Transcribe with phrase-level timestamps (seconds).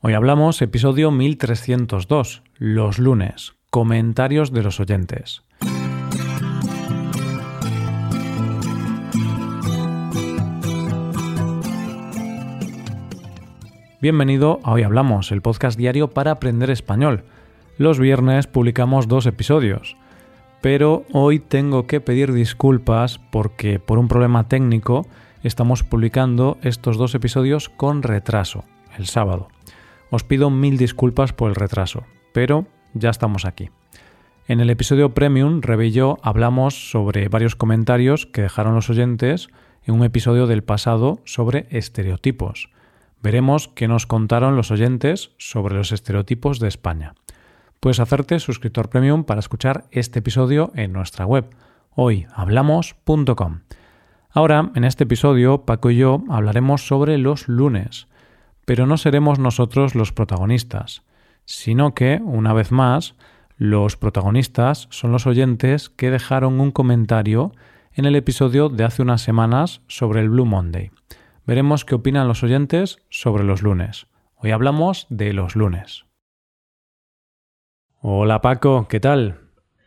[0.00, 5.42] Hoy hablamos episodio 1302, los lunes, comentarios de los oyentes.
[14.00, 17.24] Bienvenido a Hoy Hablamos, el podcast diario para aprender español.
[17.76, 19.96] Los viernes publicamos dos episodios,
[20.60, 25.08] pero hoy tengo que pedir disculpas porque por un problema técnico
[25.42, 28.62] estamos publicando estos dos episodios con retraso,
[28.96, 29.48] el sábado.
[30.10, 33.70] Os pido mil disculpas por el retraso, pero ya estamos aquí.
[34.46, 39.48] En el episodio Premium, Rebe y yo hablamos sobre varios comentarios que dejaron los oyentes
[39.84, 42.70] en un episodio del pasado sobre estereotipos
[43.22, 47.14] veremos qué nos contaron los oyentes sobre los estereotipos de España.
[47.80, 51.48] Puedes hacerte suscriptor premium para escuchar este episodio en nuestra web
[51.94, 53.60] hoyhablamos.com.
[54.30, 58.08] Ahora, en este episodio, Paco y yo hablaremos sobre los lunes,
[58.68, 61.02] pero no seremos nosotros los protagonistas,
[61.46, 63.16] sino que, una vez más,
[63.56, 67.52] los protagonistas son los oyentes que dejaron un comentario
[67.94, 70.92] en el episodio de hace unas semanas sobre el Blue Monday
[71.48, 74.06] veremos qué opinan los oyentes sobre los lunes.
[74.36, 76.04] Hoy hablamos de los lunes.
[78.02, 79.38] Hola Paco, ¿qué tal?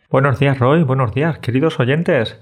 [0.10, 2.42] Buenos días Roy, buenos días, queridos oyentes.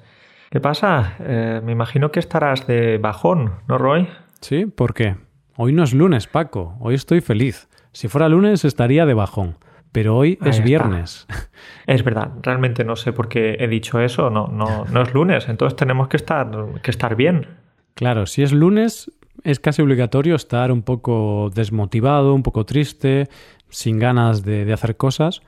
[0.52, 1.18] ¿Qué pasa?
[1.20, 4.08] Eh, me imagino que estarás de bajón, ¿no Roy?
[4.40, 5.18] Sí, ¿por qué?
[5.62, 7.68] Hoy no es lunes, Paco, hoy estoy feliz.
[7.92, 9.58] Si fuera lunes estaría de bajón,
[9.92, 11.28] pero hoy es viernes.
[11.86, 15.50] Es verdad, realmente no sé por qué he dicho eso, no, no, no es lunes,
[15.50, 16.50] entonces tenemos que estar,
[16.82, 17.46] que estar bien.
[17.94, 19.12] Claro, si es lunes
[19.44, 23.28] es casi obligatorio estar un poco desmotivado, un poco triste,
[23.68, 25.42] sin ganas de, hacer cosas.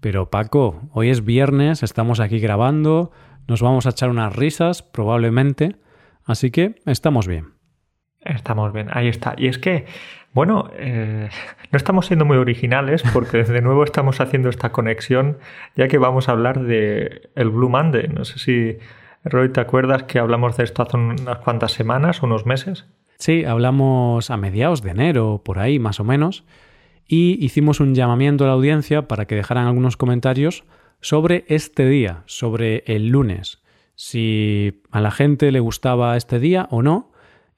[0.00, 3.10] Pero Paco, hoy es viernes, estamos aquí grabando,
[3.46, 5.76] nos vamos a echar unas risas, probablemente.
[6.24, 7.57] Así que estamos bien.
[8.20, 9.34] Estamos bien, ahí está.
[9.36, 9.86] Y es que,
[10.32, 11.28] bueno, eh,
[11.70, 15.38] no estamos siendo muy originales porque de nuevo estamos haciendo esta conexión
[15.76, 18.08] ya que vamos a hablar de el Blue Monday.
[18.08, 18.78] No sé si
[19.24, 22.86] Roy, ¿te acuerdas que hablamos de esto hace unas cuantas semanas, unos meses?
[23.18, 26.44] Sí, hablamos a mediados de enero, por ahí más o menos,
[27.06, 30.64] y hicimos un llamamiento a la audiencia para que dejaran algunos comentarios
[31.00, 33.60] sobre este día, sobre el lunes,
[34.00, 37.07] si a la gente le gustaba este día o no,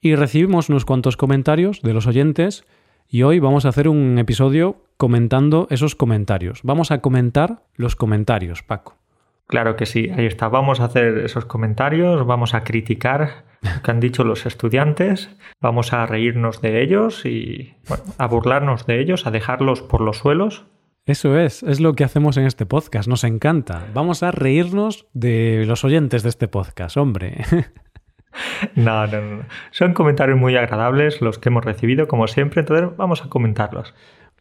[0.01, 2.65] y recibimos unos cuantos comentarios de los oyentes
[3.07, 6.61] y hoy vamos a hacer un episodio comentando esos comentarios.
[6.63, 8.97] Vamos a comentar los comentarios, Paco.
[9.45, 10.47] Claro que sí, ahí está.
[10.47, 15.29] Vamos a hacer esos comentarios, vamos a criticar lo que han dicho los estudiantes,
[15.59, 17.75] vamos a reírnos de ellos y
[18.17, 20.65] a burlarnos de ellos, a dejarlos por los suelos.
[21.05, 23.87] Eso es, es lo que hacemos en este podcast, nos encanta.
[23.93, 27.43] Vamos a reírnos de los oyentes de este podcast, hombre.
[28.75, 29.43] No, no, no.
[29.71, 33.93] Son comentarios muy agradables los que hemos recibido, como siempre, entonces vamos a comentarlos.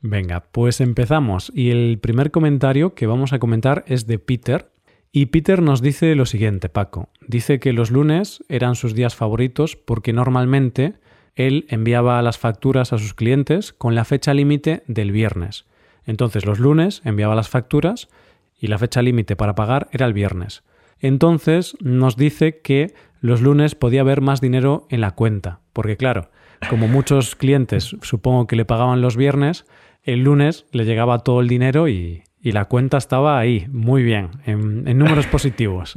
[0.02, 1.50] Venga, pues empezamos.
[1.54, 4.70] Y el primer comentario que vamos a comentar es de Peter,
[5.12, 7.08] y Peter nos dice lo siguiente, Paco.
[7.26, 10.94] Dice que los lunes eran sus días favoritos porque normalmente
[11.34, 15.66] él enviaba las facturas a sus clientes con la fecha límite del viernes.
[16.06, 18.08] Entonces los lunes enviaba las facturas
[18.56, 20.62] y la fecha límite para pagar era el viernes.
[21.00, 26.30] Entonces nos dice que los lunes podía haber más dinero en la cuenta, porque claro,
[26.68, 29.66] como muchos clientes supongo que le pagaban los viernes,
[30.02, 34.30] el lunes le llegaba todo el dinero y, y la cuenta estaba ahí, muy bien,
[34.46, 35.94] en, números positivos.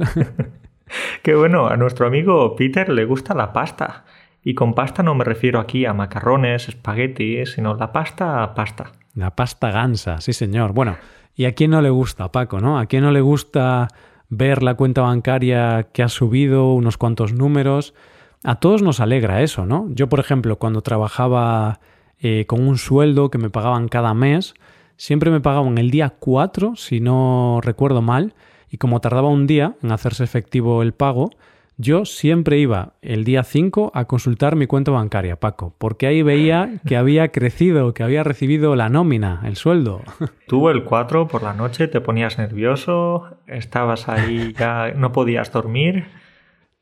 [1.22, 4.04] Qué bueno, a nuestro amigo Peter le gusta la pasta.
[4.46, 8.92] Y con pasta no me refiero aquí a macarrones, espaguetis, sino la pasta pasta.
[9.14, 10.74] La pasta gansa, sí señor.
[10.74, 10.98] Bueno,
[11.34, 12.78] ¿y a quién no le gusta, Paco, no?
[12.78, 13.88] ¿A quién no le gusta
[14.36, 17.94] ver la cuenta bancaria que ha subido unos cuantos números?
[18.42, 19.88] A todos nos alegra eso, ¿no?
[19.90, 21.80] Yo, por ejemplo, cuando trabajaba
[22.20, 24.54] eh, con un sueldo que me pagaban cada mes,
[24.96, 28.34] siempre me pagaban el día 4, si no recuerdo mal,
[28.70, 31.30] y como tardaba un día en hacerse efectivo el pago,
[31.76, 36.80] yo siempre iba el día 5 a consultar mi cuenta bancaria, Paco, porque ahí veía
[36.86, 40.02] que había crecido, que había recibido la nómina, el sueldo.
[40.46, 46.04] Tú el 4 por la noche te ponías nervioso, estabas ahí ya no podías dormir.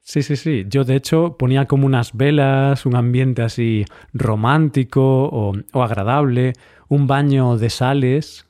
[0.00, 0.66] Sí, sí, sí.
[0.68, 6.52] Yo de hecho ponía como unas velas, un ambiente así romántico o, o agradable,
[6.88, 8.46] un baño de sales.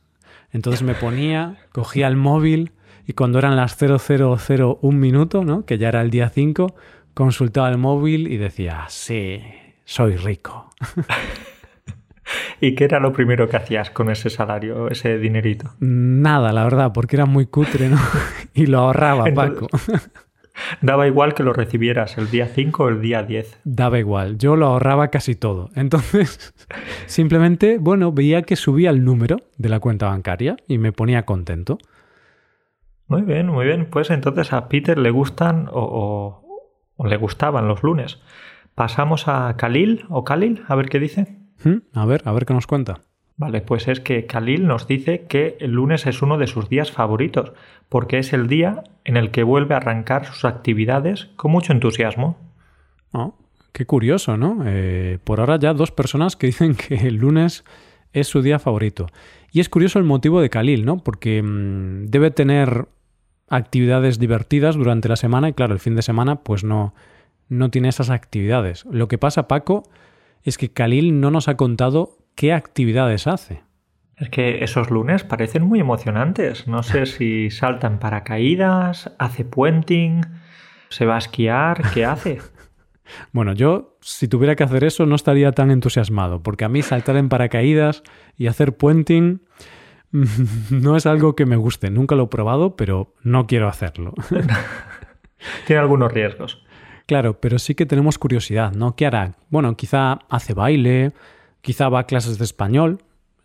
[0.50, 2.72] Entonces me ponía, cogía el móvil
[3.06, 5.64] y cuando eran las 0001 minuto, ¿no?
[5.64, 6.74] que ya era el día 5,
[7.14, 9.40] consultaba el móvil y decía, sí,
[9.84, 10.70] soy rico.
[12.60, 15.72] ¿Y qué era lo primero que hacías con ese salario, ese dinerito?
[15.80, 17.98] Nada, la verdad, porque era muy cutre, ¿no?
[18.54, 19.66] y lo ahorraba, Paco.
[20.82, 23.60] Daba igual que lo recibieras el día 5 o el día 10.
[23.64, 25.70] Daba igual, yo lo ahorraba casi todo.
[25.74, 26.54] Entonces,
[27.06, 31.78] simplemente, bueno, veía que subía el número de la cuenta bancaria y me ponía contento.
[33.06, 33.88] Muy bien, muy bien.
[33.90, 36.42] Pues entonces a Peter le gustan o,
[36.96, 38.20] o, le gustaban los lunes.
[38.74, 41.38] Pasamos a Khalil o Khalil, a ver qué dice.
[41.64, 41.98] ¿Mm?
[41.98, 43.00] A ver, a ver qué nos cuenta.
[43.36, 46.92] Vale, pues es que Khalil nos dice que el lunes es uno de sus días
[46.92, 47.52] favoritos,
[47.88, 52.38] porque es el día en el que vuelve a arrancar sus actividades con mucho entusiasmo.
[53.12, 53.34] Oh,
[53.72, 54.62] qué curioso, ¿no?
[54.64, 57.64] Eh, por ahora ya dos personas que dicen que el lunes
[58.12, 59.06] es su día favorito.
[59.50, 60.98] Y es curioso el motivo de Khalil, ¿no?
[60.98, 62.86] Porque mm, debe tener
[63.48, 66.94] actividades divertidas durante la semana y claro, el fin de semana pues no,
[67.48, 68.86] no tiene esas actividades.
[68.90, 69.82] Lo que pasa, Paco,
[70.42, 73.62] es que Khalil no nos ha contado qué actividades hace.
[74.16, 76.66] Es que esos lunes parecen muy emocionantes.
[76.66, 80.22] No sé si saltan paracaídas, hace puenting,
[80.88, 82.38] se va a esquiar, ¿qué hace?
[83.32, 87.16] Bueno, yo si tuviera que hacer eso no estaría tan entusiasmado, porque a mí saltar
[87.16, 88.02] en paracaídas
[88.36, 89.40] y hacer puenting
[90.70, 91.90] no es algo que me guste.
[91.90, 94.14] Nunca lo he probado, pero no quiero hacerlo.
[95.66, 96.62] Tiene algunos riesgos.
[97.06, 98.94] Claro, pero sí que tenemos curiosidad, ¿no?
[98.94, 99.32] ¿Qué hará?
[99.48, 101.12] Bueno, quizá hace baile,
[101.60, 102.98] quizá va a clases de español,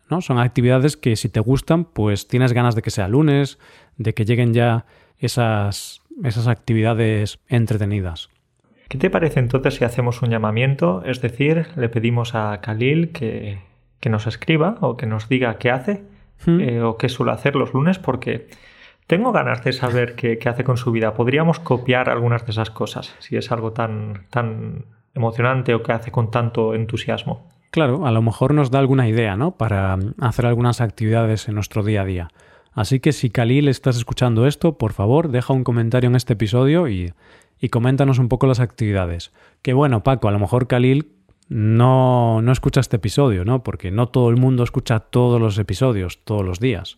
[0.10, 0.22] ¿no?
[0.22, 3.58] Son actividades que si te gustan, pues tienes ganas de que sea lunes,
[3.98, 4.86] de que lleguen ya
[5.18, 8.30] esas, esas actividades entretenidas.
[8.88, 11.04] ¿Qué te parece entonces si hacemos un llamamiento?
[11.06, 13.60] Es decir, le pedimos a Khalil que,
[14.00, 16.04] que nos escriba o que nos diga qué hace
[16.46, 16.60] hmm.
[16.60, 18.48] eh, o qué suele hacer los lunes porque
[19.06, 21.14] tengo ganas de saber qué, qué, hace con su vida.
[21.14, 26.12] Podríamos copiar algunas de esas cosas si es algo tan, tan emocionante o que hace
[26.12, 27.50] con tanto entusiasmo.
[27.72, 29.52] Claro, a lo mejor nos da alguna idea, ¿no?
[29.52, 32.28] Para hacer algunas actividades en nuestro día a día.
[32.72, 36.88] Así que si Khalil estás escuchando esto, por favor, deja un comentario en este episodio
[36.88, 37.12] y,
[37.60, 39.34] y coméntanos un poco las actividades.
[39.62, 41.12] Que bueno, Paco, a lo mejor Khalil
[41.50, 43.64] no, no escucha este episodio, ¿no?
[43.64, 46.98] Porque no todo el mundo escucha todos los episodios, todos los días.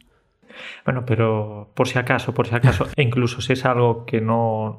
[0.86, 4.78] Bueno, pero por si acaso, por si acaso, e incluso si es algo que no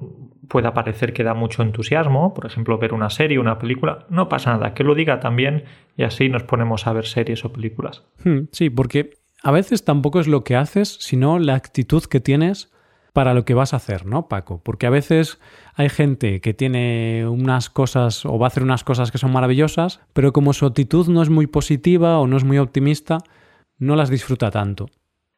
[0.48, 4.52] pueda parecer que da mucho entusiasmo, por ejemplo, ver una serie, una película, no pasa
[4.52, 5.64] nada, que lo diga también
[5.96, 8.04] y así nos ponemos a ver series o películas.
[8.24, 9.10] Hmm, sí, porque
[9.42, 12.72] a veces tampoco es lo que haces, sino la actitud que tienes
[13.12, 14.60] para lo que vas a hacer, ¿no, Paco?
[14.62, 15.38] Porque a veces
[15.74, 20.00] hay gente que tiene unas cosas o va a hacer unas cosas que son maravillosas,
[20.12, 23.18] pero como su actitud no es muy positiva o no es muy optimista,
[23.78, 24.86] no las disfruta tanto.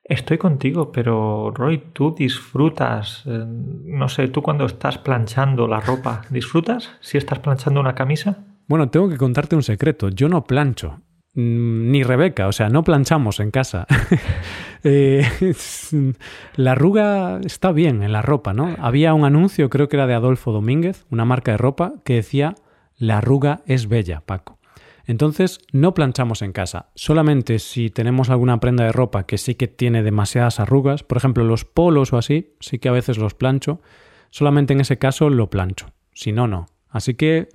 [0.04, 6.22] Estoy contigo, pero Roy, tú disfrutas, eh, no sé, tú cuando estás planchando la ropa,
[6.28, 8.44] ¿disfrutas si estás planchando una camisa?
[8.66, 11.00] Bueno, tengo que contarte un secreto, yo no plancho,
[11.34, 13.86] ni Rebeca, o sea, no planchamos en casa.
[14.84, 15.24] Eh,
[16.56, 18.74] la arruga está bien en la ropa, ¿no?
[18.80, 22.56] Había un anuncio, creo que era de Adolfo Domínguez, una marca de ropa, que decía,
[22.98, 24.58] la arruga es bella, Paco.
[25.06, 26.86] Entonces no planchamos en casa.
[26.94, 31.44] Solamente si tenemos alguna prenda de ropa que sí que tiene demasiadas arrugas, por ejemplo
[31.44, 33.80] los polos o así, sí que a veces los plancho.
[34.30, 35.86] Solamente en ese caso lo plancho.
[36.12, 36.66] Si no, no.
[36.88, 37.48] Así que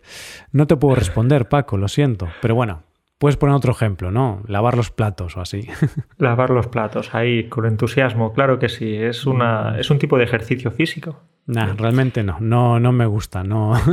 [0.51, 2.27] no te puedo responder, Paco, lo siento.
[2.41, 2.83] Pero bueno,
[3.17, 4.43] puedes poner otro ejemplo, ¿no?
[4.47, 5.67] Lavar los platos o así.
[6.17, 8.95] Lavar los platos, ahí, con entusiasmo, claro que sí.
[8.95, 11.21] Es, una, es un tipo de ejercicio físico.
[11.45, 12.37] Nah, realmente no.
[12.39, 13.73] No, no me gusta, no.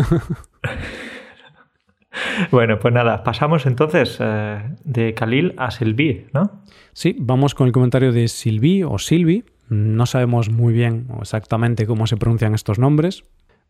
[2.50, 6.62] Bueno, pues nada, pasamos entonces eh, de Khalil a Silvi, ¿no?
[6.92, 9.44] Sí, vamos con el comentario de Silvi o Silvi.
[9.68, 13.24] No sabemos muy bien exactamente cómo se pronuncian estos nombres,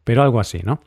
[0.04, 0.80] pero algo así, ¿no?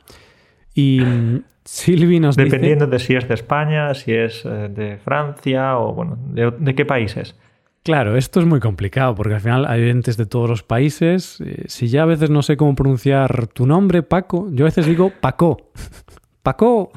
[0.74, 2.48] Y mm, Silvi nos dice...
[2.48, 6.86] Dependiendo de si es de España, si es eh, de Francia o, bueno, de, qué
[6.86, 7.36] países.
[7.82, 11.42] Claro, esto es muy complicado porque al final hay oyentes de todos los países.
[11.42, 14.86] Eh, si ya a veces no sé cómo pronunciar tu nombre, Paco, yo a veces
[14.86, 15.70] digo Paco.
[16.42, 16.90] Paco.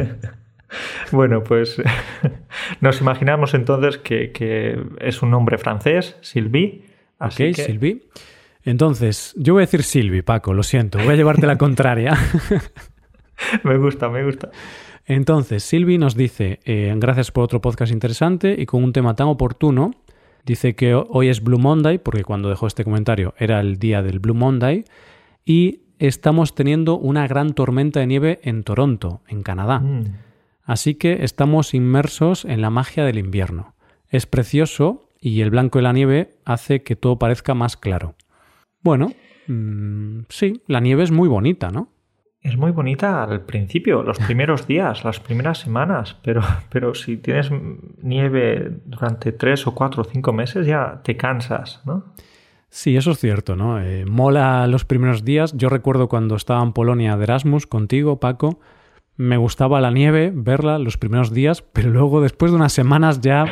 [1.12, 1.76] bueno, pues
[2.80, 6.86] nos imaginamos entonces que, es un nombre francés, Sylvie.
[7.18, 8.00] Así ok, Sylvie.
[8.64, 12.16] Entonces, yo voy a decir Sylvie, Paco, lo siento, voy a llevarte la contraria.
[13.64, 14.50] me gusta, me gusta.
[15.06, 19.28] Entonces, Sylvie nos dice, eh, gracias por otro podcast interesante y con un tema tan
[19.28, 19.90] oportuno.
[20.44, 24.18] Dice que hoy es Blue Monday, porque cuando dejó este comentario era el día del
[24.18, 24.84] Blue Monday.
[25.44, 29.80] Y estamos teniendo una gran tormenta de nieve en Toronto, en Canadá.
[29.80, 30.04] Mm.
[30.64, 33.74] Así que estamos inmersos en la magia del invierno.
[34.08, 38.14] Es precioso y el blanco de la nieve hace que todo parezca más claro.
[38.82, 39.12] Bueno,
[39.46, 41.88] mm, sí, la nieve es muy bonita, ¿no?
[42.44, 47.50] Es muy bonita al principio, los primeros días, las primeras semanas, pero, pero si tienes
[48.02, 52.04] nieve durante tres o cuatro o cinco meses ya te cansas, ¿no?
[52.68, 53.80] Sí, eso es cierto, ¿no?
[53.80, 55.56] Eh, mola los primeros días.
[55.56, 58.58] Yo recuerdo cuando estaba en Polonia de Erasmus contigo, Paco,
[59.16, 63.46] me gustaba la nieve, verla los primeros días, pero luego después de unas semanas ya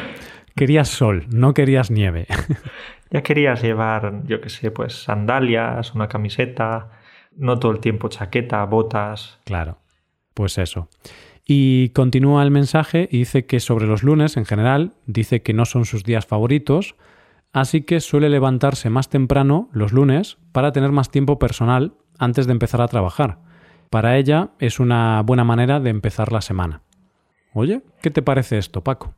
[0.55, 2.27] querías sol, no querías nieve.
[3.11, 6.91] ya querías llevar, yo qué sé, pues sandalias, una camiseta,
[7.37, 9.39] no todo el tiempo chaqueta, botas.
[9.45, 9.79] Claro,
[10.35, 10.89] pues eso.
[11.47, 15.65] Y continúa el mensaje y dice que sobre los lunes en general, dice que no
[15.65, 16.95] son sus días favoritos,
[17.53, 22.53] así que suele levantarse más temprano los lunes para tener más tiempo personal antes de
[22.53, 23.39] empezar a trabajar.
[23.91, 26.83] Para ella es una buena manera de empezar la semana.
[27.53, 29.15] Oye, ¿qué te parece esto, Paco?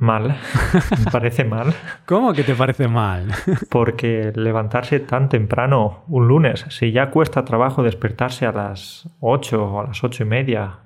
[0.00, 0.28] Mal,
[1.04, 1.74] me parece mal.
[2.06, 3.28] ¿Cómo que te parece mal?
[3.70, 9.80] Porque levantarse tan temprano un lunes, si ya cuesta trabajo despertarse a las 8 o
[9.80, 10.78] a las ocho y media,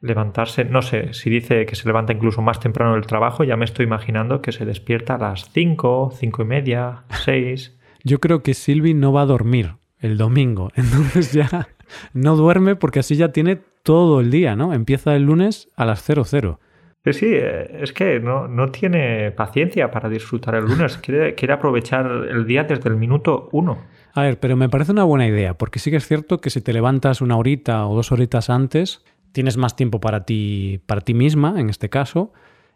[0.00, 3.66] levantarse, no sé, si dice que se levanta incluso más temprano del trabajo, ya me
[3.66, 7.76] estoy imaginando que se despierta a las 5, 5 y media, 6.
[8.04, 11.68] Yo creo que Silvi no va a dormir el domingo, entonces ya
[12.14, 14.72] no duerme porque así ya tiene todo el día, ¿no?
[14.72, 16.58] Empieza el lunes a las 00.
[17.04, 22.06] Sí, sí, es que no, no tiene paciencia para disfrutar el lunes, quiere, quiere aprovechar
[22.30, 23.78] el día desde el minuto uno.
[24.14, 26.60] A ver, pero me parece una buena idea, porque sí que es cierto que si
[26.60, 31.12] te levantas una horita o dos horitas antes, tienes más tiempo para ti, para ti
[31.12, 32.32] misma, en este caso,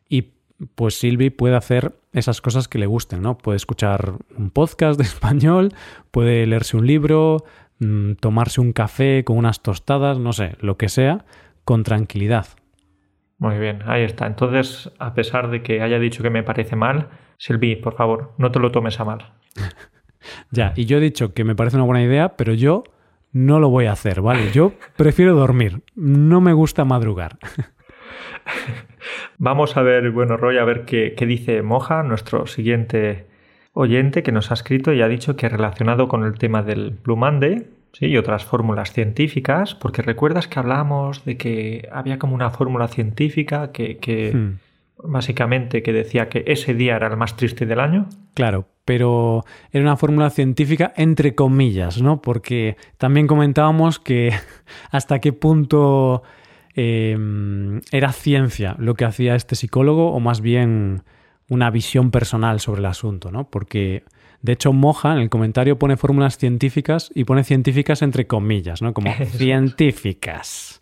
[0.08, 0.32] y
[0.74, 3.38] pues Silvi puede hacer esas cosas que le gusten, ¿no?
[3.38, 5.72] Puede escuchar un podcast de español,
[6.10, 7.44] puede leerse un libro,
[7.78, 11.26] mm, tomarse un café con unas tostadas, no sé, lo que sea,
[11.64, 12.46] con tranquilidad.
[13.38, 14.26] Muy bien, ahí está.
[14.26, 18.50] Entonces, a pesar de que haya dicho que me parece mal, Silvi, por favor, no
[18.50, 19.32] te lo tomes a mal.
[20.50, 22.84] ya, y yo he dicho que me parece una buena idea, pero yo
[23.32, 24.50] no lo voy a hacer, ¿vale?
[24.52, 27.38] Yo prefiero dormir, no me gusta madrugar.
[29.38, 33.26] Vamos a ver, bueno, Roy, a ver qué, dice Moja, nuestro siguiente
[33.74, 37.16] oyente que nos ha escrito y ha dicho que relacionado con el tema del Blue
[37.16, 37.66] Monday
[37.98, 38.06] ¿sí?
[38.06, 43.72] y otras fórmulas científicas, porque recuerdas que hablábamos de que había como una fórmula científica
[43.72, 44.58] que, que hmm.
[45.10, 48.08] básicamente que decía que ese día era el más triste del año.
[48.34, 52.20] Claro, pero era una fórmula científica entre comillas, ¿no?
[52.20, 54.32] Porque también comentábamos que
[54.90, 56.22] hasta qué punto
[56.74, 61.02] em, era ciencia lo que hacía este psicólogo o más bien
[61.48, 63.48] una visión personal sobre el asunto, ¿no?
[63.48, 64.04] Porque
[64.46, 68.94] de hecho Moja en el comentario pone fórmulas científicas y pone científicas entre comillas, ¿no?
[68.94, 70.80] Como científicas.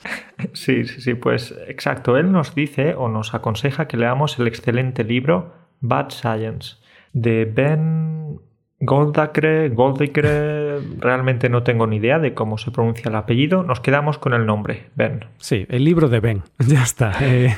[0.53, 2.17] Sí, sí, sí, pues exacto.
[2.19, 6.77] Él nos dice o nos aconseja que leamos el excelente libro Bad Science
[7.15, 8.39] de Ben
[8.81, 13.63] Goldacre, Goldacre, realmente no tengo ni idea de cómo se pronuncia el apellido.
[13.63, 15.25] Nos quedamos con el nombre, Ben.
[15.39, 17.15] Sí, el libro de Ben, ya está.
[17.23, 17.55] Eh.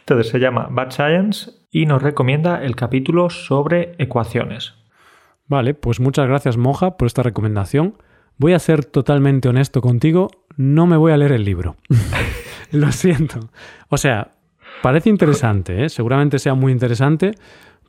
[0.00, 4.74] Entonces se llama Bad Science y nos recomienda el capítulo sobre ecuaciones.
[5.46, 7.94] Vale, pues muchas gracias Moja por esta recomendación.
[8.36, 11.76] Voy a ser totalmente honesto contigo, no me voy a leer el libro.
[12.70, 13.50] Lo siento.
[13.88, 14.38] O sea,
[14.82, 15.88] Parece interesante, ¿eh?
[15.88, 17.32] seguramente sea muy interesante,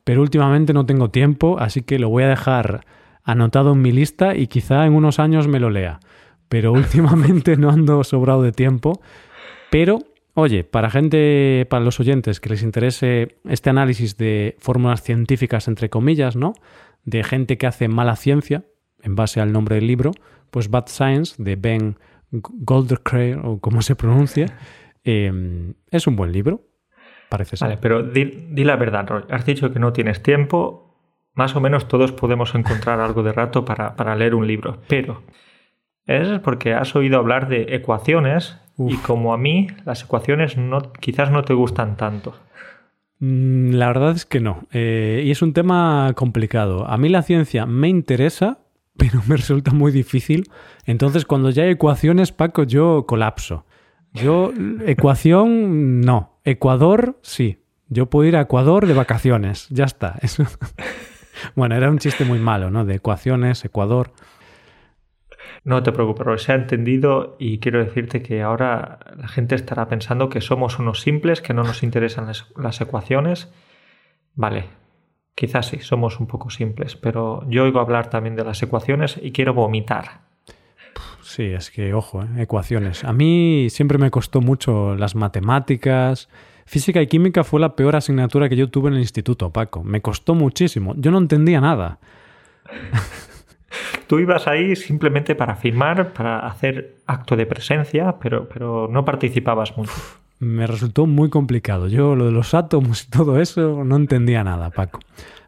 [0.02, 2.84] pero últimamente no tengo tiempo, así que lo voy a dejar
[3.22, 6.00] anotado en mi lista y quizá en unos años me lo lea.
[6.48, 9.00] Pero últimamente no ando sobrado de tiempo.
[9.70, 10.00] Pero,
[10.40, 15.90] oye, para gente, para los oyentes que les interese este análisis de fórmulas científicas, entre
[15.90, 16.54] comillas, ¿no?
[17.04, 18.64] De gente que hace mala ciencia,
[19.02, 20.12] en base al nombre del libro,
[20.50, 21.98] pues Bad Science, de Ben
[22.30, 24.46] Goldercray, o como se pronuncia,
[25.04, 26.70] eh, es un buen libro
[27.30, 27.68] parece ser.
[27.68, 29.22] Vale, pero di, la verdad, Roy.
[29.30, 30.98] Has dicho que no tienes tiempo.
[31.32, 34.82] Más o menos todos podemos encontrar algo de rato para, leer un libro.
[34.86, 35.22] Pero
[36.04, 41.30] es porque has oído hablar de ecuaciones y como a mí las ecuaciones no, quizás
[41.30, 42.34] no te gustan tanto.
[43.18, 44.66] Mm, la verdad es que no.
[44.72, 46.86] Eh, y es un tema complicado.
[46.86, 48.58] A mí la ciencia me interesa,
[48.96, 50.50] pero me resulta muy difícil.
[50.86, 53.64] Entonces, cuando ya hay ecuaciones, Paco, yo colapso.
[54.12, 54.52] Yo,
[54.86, 56.40] ecuación, no.
[56.44, 57.58] Ecuador, sí.
[57.88, 59.68] Yo puedo ir a Ecuador de vacaciones.
[59.70, 60.18] Ya está.
[61.54, 62.84] bueno, era un chiste muy malo, ¿no?
[62.84, 64.12] De ecuaciones, Ecuador.
[65.64, 70.28] No te preocupes, se ha entendido y quiero decirte que ahora la gente estará pensando
[70.28, 73.52] que somos unos simples, que no nos interesan las ecuaciones.
[74.34, 74.64] Vale,
[75.34, 79.32] quizás sí, somos un poco simples, pero yo oigo hablar también de las ecuaciones y
[79.32, 80.20] quiero vomitar.
[81.22, 82.42] Sí, es que, ojo, ¿eh?
[82.42, 83.04] ecuaciones.
[83.04, 86.28] A mí siempre me costó mucho las matemáticas.
[86.66, 89.84] Física y química fue la peor asignatura que yo tuve en el instituto, Paco.
[89.84, 90.94] Me costó muchísimo.
[90.96, 91.98] Yo no entendía nada.
[94.10, 99.76] Tú ibas ahí simplemente para firmar, para hacer acto de presencia, pero, pero no participabas
[99.76, 99.92] mucho.
[100.40, 101.86] Me resultó muy complicado.
[101.86, 104.98] Yo lo de los átomos y todo eso no entendía nada, Paco.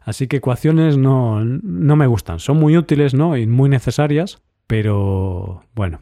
[0.05, 2.39] Así que ecuaciones no, no me gustan.
[2.39, 3.35] Son muy útiles, ¿no?
[3.35, 5.99] Y muy necesarias, pero bueno.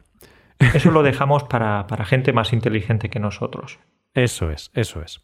[0.60, 3.80] Eso lo dejamos para, para gente más inteligente que nosotros.
[4.14, 5.20] Eso es, eso es.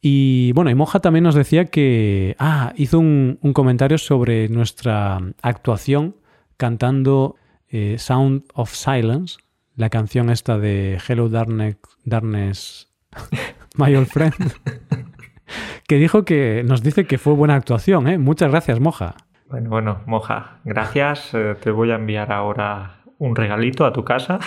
[0.00, 2.36] Y bueno, y Moja también nos decía que.
[2.38, 6.16] Ah, hizo un, comentario sobre nuestra actuación
[6.60, 7.36] cantando
[7.68, 9.38] eh, Sound of Silence,
[9.76, 12.92] la canción esta de Hello Darkness, Darkness
[13.76, 14.34] My Old Friend,
[15.88, 18.18] que dijo que nos dice que fue buena actuación, ¿eh?
[18.18, 19.14] Muchas gracias, Moja.
[19.48, 21.32] Bueno, bueno, Moja, gracias.
[21.32, 24.38] Eh, te voy a enviar ahora un regalito a tu casa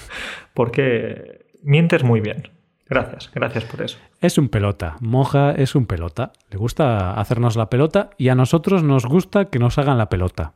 [0.54, 2.48] porque mientes muy bien.
[2.88, 3.98] Gracias, gracias por eso.
[4.20, 6.32] Es un pelota, Moja es un pelota.
[6.50, 10.54] Le gusta hacernos la pelota y a nosotros nos gusta que nos hagan la pelota.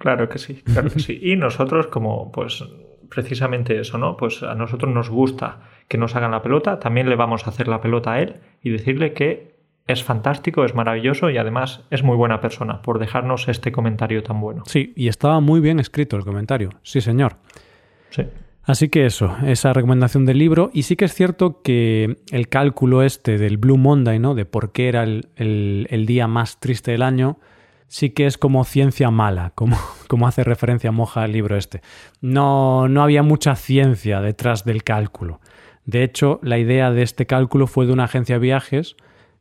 [0.00, 1.18] Claro que sí, claro que sí.
[1.22, 2.64] Y nosotros como pues
[3.08, 4.16] precisamente eso, ¿no?
[4.16, 7.68] Pues a nosotros nos gusta que nos hagan la pelota, también le vamos a hacer
[7.68, 9.50] la pelota a él y decirle que
[9.86, 14.40] es fantástico, es maravilloso y además es muy buena persona por dejarnos este comentario tan
[14.40, 14.62] bueno.
[14.66, 16.70] Sí, y estaba muy bien escrito el comentario.
[16.82, 17.36] Sí, señor.
[18.10, 18.24] Sí.
[18.62, 20.70] Así que eso, esa recomendación del libro.
[20.72, 24.34] Y sí que es cierto que el cálculo este del Blue Monday, ¿no?
[24.34, 27.38] De por qué era el, día más triste del año,
[27.90, 29.76] sí que es como ciencia mala, como,
[30.08, 31.82] como hace referencia Moja al libro este.
[32.22, 35.40] No, no había mucha ciencia detrás del cálculo.
[35.84, 38.96] De hecho, la idea de este cálculo fue de una agencia de viajes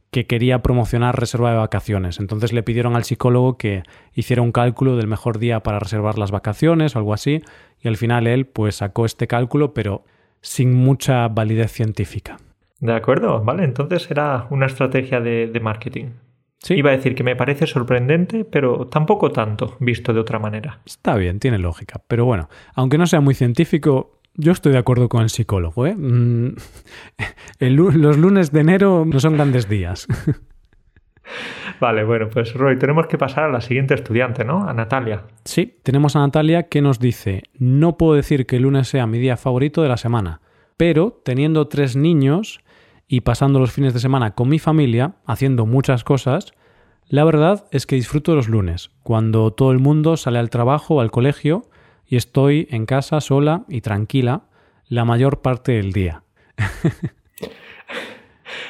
[0.09, 2.19] que quería promocionar reserva de vacaciones.
[2.19, 6.31] Entonces le pidieron al psicólogo que hiciera un cálculo del mejor día para reservar las
[6.31, 7.43] vacaciones o algo así,
[7.79, 10.03] y al final él pues sacó este cálculo, pero
[10.41, 12.37] sin mucha validez científica.
[12.79, 16.11] De acuerdo, vale, entonces era una estrategia de, marketing.
[16.59, 16.75] Sí.
[16.75, 20.79] Iba a decir que me parece sorprendente, pero tampoco tanto, visto de otra manera.
[20.85, 22.01] Está bien, tiene lógica.
[22.07, 25.87] Pero bueno, aunque no sea muy científico, yo estoy de acuerdo con el psicólogo.
[25.87, 25.95] ¿eh?
[25.95, 26.55] Mm,
[27.59, 30.07] los lunes de enero no son grandes días.
[31.79, 34.67] Vale, bueno, pues Roy, tenemos que pasar a la siguiente estudiante, ¿no?
[34.67, 35.23] A Natalia.
[35.45, 39.19] Sí, tenemos a Natalia que nos dice, no puedo decir que el lunes sea mi
[39.19, 40.41] día favorito de la semana,
[40.77, 42.61] pero teniendo tres niños
[43.11, 46.53] y pasando los fines de semana con mi familia, haciendo muchas cosas,
[47.07, 51.01] la verdad es que disfruto los lunes, cuando todo el mundo sale al trabajo o
[51.01, 51.63] al colegio
[52.05, 54.43] y estoy en casa sola y tranquila
[54.87, 56.21] la mayor parte del día.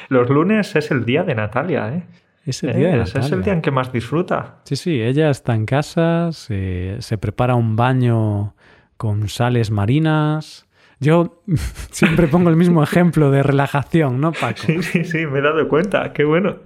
[0.08, 2.02] Los lunes es el día de Natalia, ¿eh?
[2.44, 3.26] Es el día, de Natalia.
[3.26, 4.56] es el día en que más disfruta.
[4.64, 8.54] Sí, sí, ella está en casa, se, se prepara un baño
[8.96, 10.66] con sales marinas,
[11.00, 11.42] yo
[11.90, 14.60] siempre pongo el mismo ejemplo de relajación, ¿no, Paco?
[14.66, 16.58] Sí, sí, sí, me he dado cuenta, qué bueno.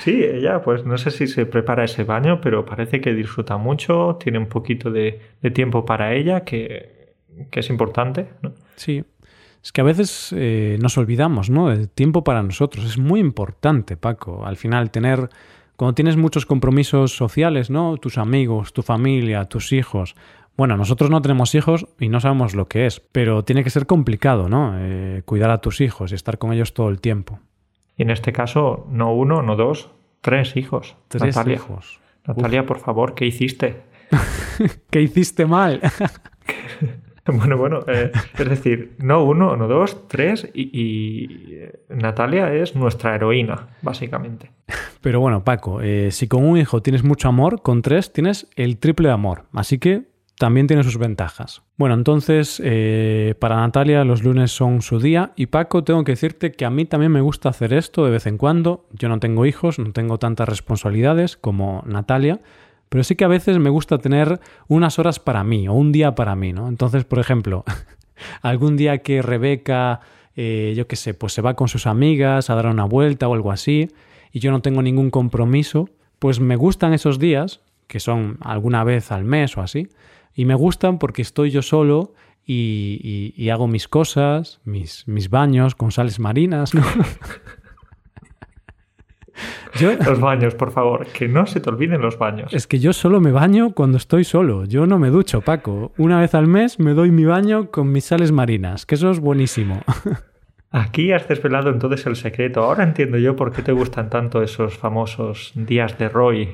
[0.00, 4.16] Sí, ella, pues no sé si se prepara ese baño, pero parece que disfruta mucho,
[4.18, 5.20] tiene un poquito de,
[5.52, 7.14] tiempo para ella, que,
[7.52, 8.54] es importante, ¿no?
[8.76, 9.04] Sí,
[9.62, 11.70] es que a veces eh, nos olvidamos, ¿no?
[11.70, 14.46] El tiempo para nosotros es muy importante, Paco.
[14.46, 15.28] Al final, tener,
[15.76, 17.98] cuando tienes muchos compromisos sociales, ¿no?
[17.98, 20.14] Tus amigos, tu familia, tus hijos,
[20.56, 23.86] bueno, nosotros no tenemos hijos y no sabemos lo que es, pero tiene que ser
[23.86, 24.74] complicado, ¿no?
[24.78, 27.40] Eh, cuidar a tus hijos y estar con ellos todo el tiempo.
[27.96, 29.90] Y en este caso, no uno, no dos,
[30.20, 30.96] tres hijos.
[31.08, 32.00] Tres hijos.
[32.26, 33.82] Natalia, por favor, ¿qué hiciste?
[34.90, 35.80] ¿Qué hiciste mal?
[37.26, 43.16] bueno, bueno, eh, es decir, no uno, no dos, tres y, eh, Natalia es nuestra
[43.16, 44.52] heroína, básicamente.
[45.00, 49.08] Pero bueno, Paco, si con un hijo tienes mucho amor, con tres tienes el triple
[49.08, 49.44] de amor.
[49.52, 51.62] Así que también tiene sus ventajas.
[51.76, 56.52] Bueno, entonces eh, para Natalia los lunes son su día y Paco tengo que decirte
[56.52, 58.86] que a mí también me gusta hacer esto de vez en cuando.
[58.92, 62.40] Yo no tengo hijos, no tengo tantas responsabilidades como Natalia,
[62.88, 66.14] pero sí que a veces me gusta tener unas horas para mí o un día
[66.14, 66.68] para mí, ¿no?
[66.68, 67.64] Entonces, por ejemplo,
[68.42, 70.00] algún día que Rebeca,
[70.36, 73.34] eh, yo qué sé, pues se va con sus amigas a dar una vuelta o
[73.34, 73.88] algo así
[74.32, 79.12] y yo no tengo ningún compromiso, pues me gustan esos días, que son alguna vez
[79.12, 79.88] al mes o así,
[80.34, 82.14] y me gustan porque estoy yo solo
[82.46, 86.72] y, hago mis cosas, mis, mis baños con sales marinas.
[90.06, 92.52] Los baños, por favor, que no se te olviden los baños.
[92.54, 94.64] Es que yo solo me baño cuando estoy solo.
[94.66, 95.92] Yo no me ducho, Paco.
[95.98, 99.18] Una vez al mes me doy mi baño con mis sales marinas, que eso es
[99.18, 99.82] buenísimo.
[100.76, 102.64] Aquí has desvelado entonces el secreto.
[102.64, 106.48] Ahora entiendo yo por qué te gustan tanto esos famosos días de Roy.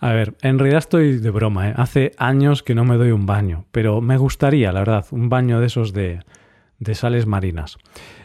[0.00, 1.74] A ver, en realidad estoy de broma, ¿eh?
[1.76, 5.60] Hace años que no me doy un baño, pero me gustaría, la verdad, un baño
[5.60, 6.20] de esos de,
[6.78, 7.76] de sales marinas.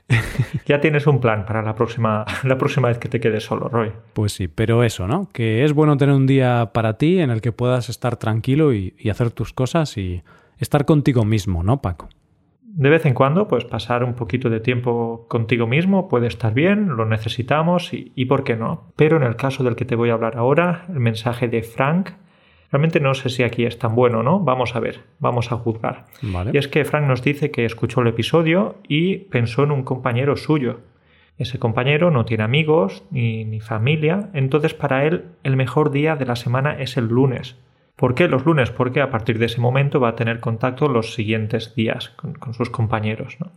[0.66, 3.92] Ya tienes un plan para la próxima, la próxima vez que te quedes solo, Roy.
[4.14, 5.28] Pues sí, pero eso, ¿no?
[5.34, 8.96] Que es bueno tener un día para ti en el que puedas estar tranquilo y,
[8.98, 10.24] y hacer tus cosas y
[10.58, 12.08] estar contigo mismo, ¿no, Paco?
[12.70, 16.90] De vez en cuando, pues pasar un poquito de tiempo contigo mismo puede estar bien,
[16.90, 18.92] lo necesitamos y, y por qué no.
[18.96, 22.12] Pero en el caso del que te voy a hablar ahora, el mensaje de Frank,
[22.72, 24.40] realmente no sé si aquí es tan bueno o no.
[24.42, 26.06] Vamos a ver, vamos a juzgar.
[26.22, 26.52] Vale.
[26.54, 30.36] Y es que Frank nos dice que escuchó el episodio y pensó en un compañero
[30.36, 30.82] suyo.
[31.38, 36.26] Ese compañero no tiene amigos ni, ni familia, entonces para él el mejor día de
[36.26, 37.58] la semana es el lunes.
[37.98, 38.70] ¿Por qué los lunes?
[38.70, 42.70] Porque a partir de ese momento va a tener contacto los siguientes días con, sus
[42.70, 43.38] compañeros.
[43.40, 43.52] ¿no?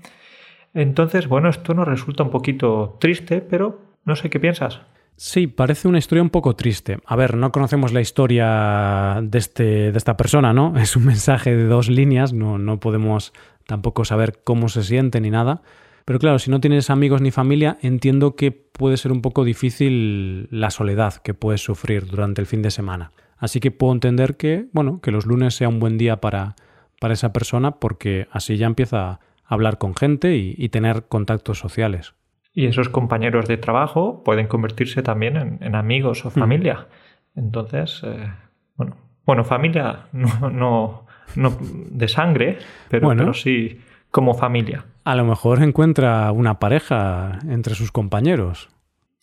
[0.73, 4.81] Entonces, bueno, esto nos resulta un poquito triste, pero no sé qué piensas.
[5.15, 7.01] Sí, parece una historia un poco triste.
[7.05, 10.73] A ver, no conocemos la historia de, este, de esta persona, ¿no?
[10.81, 13.35] Es un mensaje de dos líneas, no, no podemos
[13.67, 15.61] tampoco saber cómo se siente ni nada.
[16.07, 20.49] Pero claro, si no tienes amigos ni familia, entiendo que puede ser un poco difícil
[20.51, 23.13] la soledad que puedes sufrir durante el fin de semana.
[23.41, 26.55] Así que puedo entender que, bueno, que los lunes sea un buen día para,
[27.01, 31.59] para esa persona porque así ya empieza a hablar con gente y, y tener contactos
[31.59, 32.15] sociales.
[32.53, 36.87] Y esos compañeros de trabajo pueden convertirse también en, en amigos o familia.
[37.35, 38.29] Entonces, eh,
[38.77, 43.23] bueno, bueno, familia no, no, no de sangre, pero, Bueno.
[43.23, 44.85] pero sí como familia.
[45.05, 48.69] A lo mejor encuentra una pareja entre sus compañeros.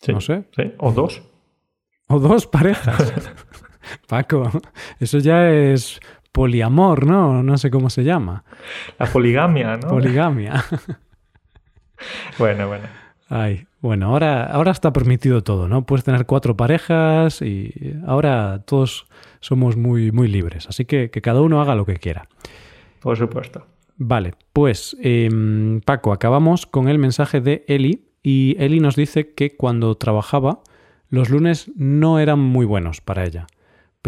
[0.00, 0.44] Sí, No sé.
[0.56, 1.22] sí, O dos.
[2.08, 3.12] O dos parejas.
[4.06, 4.50] Paco,
[5.00, 6.00] eso ya es
[6.32, 7.42] poliamor, ¿no?
[7.42, 8.44] No sé cómo se llama.
[8.98, 9.88] La poligamia, ¿no?
[9.88, 10.64] Poligamia.
[12.38, 12.84] bueno, bueno.
[13.28, 15.84] Ay, bueno, ahora, ahora está permitido todo, ¿no?
[15.84, 19.06] Puedes tener cuatro parejas y ahora todos
[19.40, 20.66] somos muy, muy libres.
[20.66, 22.28] Así que que cada uno haga lo que quiera.
[23.00, 23.66] Por supuesto.
[23.96, 29.56] Vale, pues em, Paco, acabamos con el mensaje de Eli y Eli nos dice que
[29.56, 30.60] cuando trabajaba
[31.08, 33.46] los lunes no eran muy buenos para ella,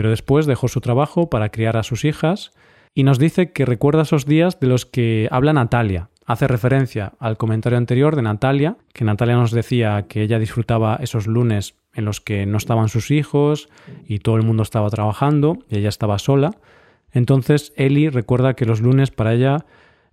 [0.01, 2.53] pero después dejó su trabajo para criar a sus hijas
[2.95, 6.09] y nos dice que recuerda esos días de los que habla Natalia.
[6.25, 11.27] Hace referencia al comentario anterior de Natalia, que Natalia nos decía que ella disfrutaba esos
[11.27, 13.69] lunes en los que no estaban sus hijos
[14.07, 16.53] y todo el mundo estaba trabajando y ella estaba sola.
[17.13, 19.67] Entonces Eli recuerda que los lunes para ella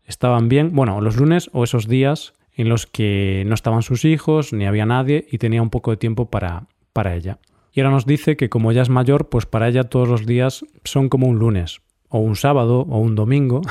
[0.03, 4.51] estaban bien, bueno, los lunes o esos días en los que no estaban sus hijos,
[4.51, 7.39] ni había nadie y tenía un poco de tiempo para, para ella.
[7.77, 10.65] Y ahora nos dice que como ella es mayor, pues para ella todos los días
[10.83, 13.61] son como un lunes, o un sábado, o un domingo.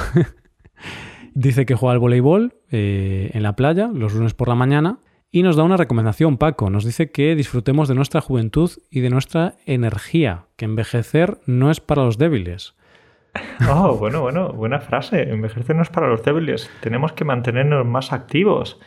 [1.35, 5.01] dice que juega al voleibol eh, en la playa los lunes por la mañana
[5.33, 6.71] y nos da una recomendación, Paco.
[6.71, 11.81] Nos dice que disfrutemos de nuestra juventud y de nuestra energía, que envejecer no es
[11.81, 12.77] para los débiles.
[13.69, 15.33] Oh, bueno, bueno, buena frase.
[15.33, 16.71] Envejecer no es para los débiles.
[16.81, 18.79] Tenemos que mantenernos más activos.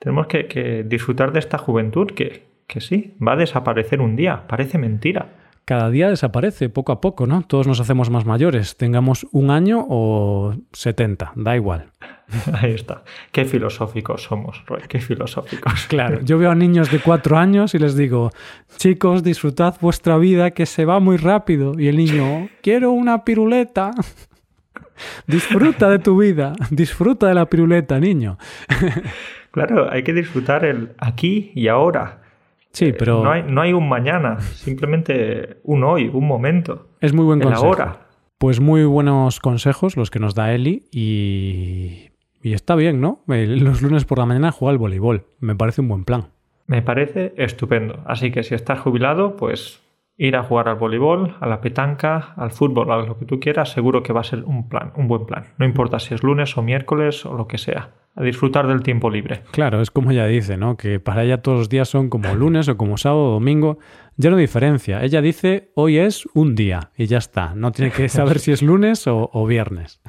[0.00, 4.46] Tenemos que disfrutar de esta juventud que, que sí, va a desaparecer un día.
[4.46, 5.28] Parece mentira.
[5.64, 7.42] Cada día desaparece poco a poco, ¿no?
[7.42, 11.86] Todos nos hacemos más mayores, tengamos un año o 70, da igual.
[12.60, 13.02] Ahí está.
[13.32, 14.82] Qué filosóficos somos, Roy.
[14.88, 15.86] Qué filosóficos.
[15.88, 18.30] Claro, yo veo a niños de cuatro años y les digo,
[18.76, 21.78] chicos, disfrutad vuestra vida que se va muy rápido.
[21.78, 23.92] Y el niño, quiero una piruleta.
[25.26, 28.38] Disfruta de tu vida, disfruta de la piruleta, niño.
[29.50, 32.23] Claro, hay que disfrutar el aquí y ahora.
[32.74, 36.88] Sí, pero No hay, no hay un mañana, simplemente un hoy, un momento.
[37.00, 37.66] es muy buen consejo.
[37.66, 38.00] ahora.
[38.38, 42.10] Pues muy buenos consejos los que nos da Eli y,
[42.42, 43.20] y está bien, ¿no?
[43.26, 45.24] Los lunes por la mañana juega al voleibol.
[45.38, 46.26] Me parece un buen plan.
[46.66, 48.02] Me parece estupendo.
[48.06, 49.80] Así que si estás jubilado, pues
[50.16, 53.72] ir a jugar al voleibol, a la petanca, al fútbol, a lo que tú quieras,
[53.72, 55.46] seguro que va a ser un plan, un buen plan.
[55.58, 57.90] No importa si es lunes o miércoles o lo que sea.
[58.16, 59.42] A disfrutar del tiempo libre.
[59.50, 60.76] Claro, es como ella dice, ¿no?
[60.76, 63.78] Que para ella todos los días son como lunes o como sábado o domingo.
[64.16, 65.02] Ya no diferencia.
[65.02, 67.56] Ella dice hoy es un día y ya está.
[67.56, 70.00] No tiene que saber si es lunes o, o viernes.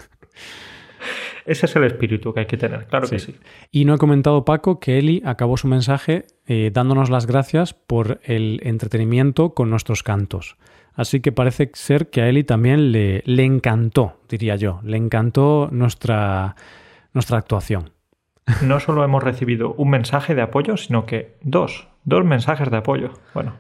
[1.46, 3.36] Ese es el espíritu que hay que tener, claro que sí.
[3.72, 8.20] Y no he comentado, Paco, que Eli acabó su mensaje eh, dándonos las gracias por
[8.24, 10.58] el entretenimiento con nuestros cantos.
[10.96, 15.70] Así que parece ser que a Eli también le, le encantó, diría yo, le encantó
[15.72, 16.56] nuestra,
[17.14, 17.92] nuestra actuación.
[18.62, 23.12] No solo hemos recibido un mensaje de apoyo, sino que dos, dos mensajes de apoyo.
[23.34, 23.54] Bueno,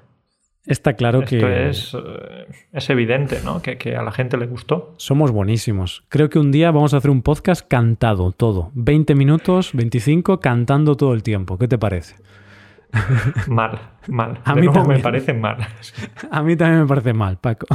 [0.68, 3.62] Está claro esto que es, eh, es evidente, ¿no?
[3.62, 4.94] Que, que a la gente le gustó.
[4.98, 6.04] somos buenísimos.
[6.10, 8.72] Creo que un día vamos a hacer un podcast cantado todo.
[8.74, 11.58] 20 minutos, 25, cantando todo el tiempo.
[11.58, 12.16] ¿Qué te parece?
[13.48, 14.40] Mal, mal.
[14.46, 15.02] A de mí nuevo me también.
[15.02, 15.58] parece mal.
[16.32, 17.68] A mí también me parece mal, Paco.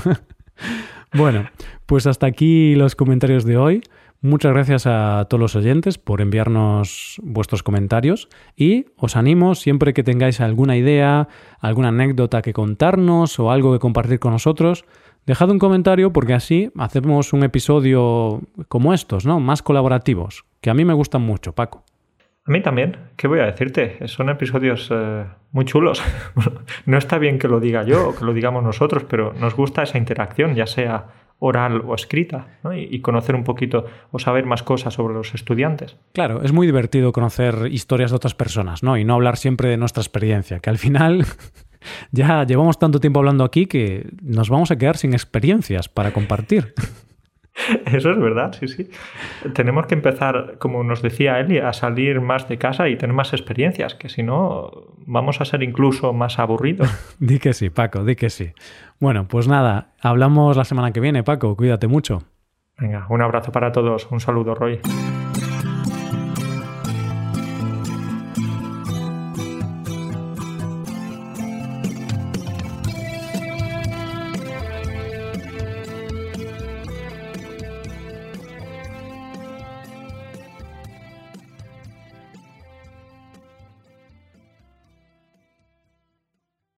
[1.12, 1.48] bueno,
[1.86, 3.82] pues hasta aquí los comentarios de hoy.
[4.22, 10.02] Muchas gracias a todos los oyentes por enviarnos vuestros comentarios y os animo siempre que
[10.02, 11.28] tengáis alguna idea,
[11.58, 14.84] alguna anécdota que contarnos o algo que compartir con nosotros,
[15.26, 19.38] Dejad un comentario porque así hacemos un episodio como estos, ¿no?
[19.38, 21.84] Más colaborativos, que a mí me gustan mucho, Paco.
[22.46, 23.98] A mí también, ¿qué voy a decirte?
[24.08, 26.02] Son episodios eh, muy chulos.
[26.86, 29.82] no está bien que lo diga yo o que lo digamos nosotros, pero nos gusta
[29.82, 31.08] esa interacción, ya sea
[31.40, 32.72] oral o escrita, ¿no?
[32.74, 35.96] y, y, conocer un poquito o saber más cosas sobre los estudiantes.
[36.12, 38.96] Claro, es muy divertido conocer historias de otras personas, ¿no?
[38.96, 41.24] Y no hablar siempre de nuestra experiencia, que al final
[42.12, 46.74] ya llevamos tanto tiempo hablando aquí que nos vamos a quedar sin experiencias para compartir.
[47.86, 48.90] Eso es verdad, sí, sí.
[49.54, 53.32] Tenemos que empezar, como nos decía Eli, a salir más de casa y tener más
[53.32, 54.70] experiencias, que si no,
[55.06, 56.88] vamos a ser incluso más aburridos.
[57.18, 58.52] di que sí, Paco, di que sí.
[58.98, 62.22] Bueno, pues nada, hablamos la semana que viene, Paco, cuídate mucho.
[62.78, 64.80] Venga, un abrazo para todos, un saludo, Roy.